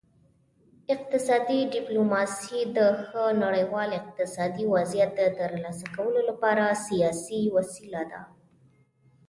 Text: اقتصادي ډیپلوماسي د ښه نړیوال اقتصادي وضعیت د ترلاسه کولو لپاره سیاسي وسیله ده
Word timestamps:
اقتصادي 0.93 1.59
ډیپلوماسي 1.75 2.59
د 2.77 2.79
ښه 3.03 3.23
نړیوال 3.43 3.89
اقتصادي 4.01 4.65
وضعیت 4.75 5.11
د 5.15 5.21
ترلاسه 5.39 5.85
کولو 5.95 6.19
لپاره 6.29 6.63
سیاسي 6.87 7.41
وسیله 7.57 8.01
ده 8.11 8.21